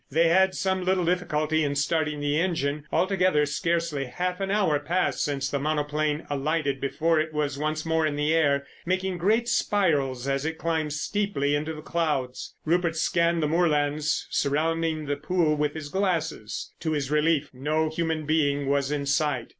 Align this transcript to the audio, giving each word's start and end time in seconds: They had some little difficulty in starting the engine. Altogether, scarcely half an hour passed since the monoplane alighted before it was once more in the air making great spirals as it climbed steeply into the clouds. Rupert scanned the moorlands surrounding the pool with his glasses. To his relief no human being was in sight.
They 0.09 0.29
had 0.29 0.55
some 0.55 0.83
little 0.83 1.05
difficulty 1.05 1.63
in 1.63 1.75
starting 1.75 2.21
the 2.21 2.39
engine. 2.39 2.85
Altogether, 2.91 3.45
scarcely 3.45 4.05
half 4.05 4.39
an 4.39 4.49
hour 4.49 4.79
passed 4.79 5.23
since 5.23 5.47
the 5.47 5.59
monoplane 5.59 6.25
alighted 6.27 6.81
before 6.81 7.19
it 7.19 7.31
was 7.33 7.59
once 7.59 7.85
more 7.85 8.07
in 8.07 8.15
the 8.15 8.33
air 8.33 8.65
making 8.83 9.19
great 9.19 9.47
spirals 9.47 10.27
as 10.27 10.43
it 10.43 10.57
climbed 10.57 10.93
steeply 10.93 11.53
into 11.53 11.71
the 11.75 11.83
clouds. 11.83 12.55
Rupert 12.65 12.95
scanned 12.95 13.43
the 13.43 13.47
moorlands 13.47 14.25
surrounding 14.31 15.05
the 15.05 15.17
pool 15.17 15.55
with 15.55 15.75
his 15.75 15.89
glasses. 15.89 16.73
To 16.79 16.93
his 16.93 17.11
relief 17.11 17.51
no 17.53 17.87
human 17.91 18.25
being 18.25 18.67
was 18.67 18.91
in 18.91 19.05
sight. 19.05 19.49